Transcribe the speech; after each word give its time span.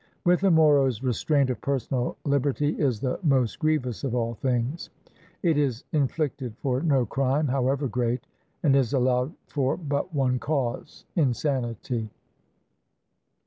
With 0.25 0.41
the 0.41 0.49
Moros 0.49 1.03
restraint 1.03 1.51
of 1.51 1.61
personal 1.61 2.17
Hberty 2.25 2.75
is 2.79 3.01
the 3.01 3.19
most 3.21 3.59
grievous 3.59 4.03
of 4.03 4.15
all 4.15 4.33
things; 4.33 4.89
it 5.43 5.59
is 5.59 5.83
inflicted 5.91 6.55
for 6.57 6.81
no 6.81 7.05
crime, 7.05 7.47
however 7.49 7.87
great, 7.87 8.25
and 8.63 8.75
is 8.75 8.93
allowed 8.93 9.31
for 9.45 9.77
but 9.77 10.11
one 10.11 10.39
cause,— 10.39 11.05
insanity. 11.15 12.09